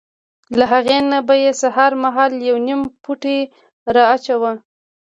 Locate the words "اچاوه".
4.15-4.51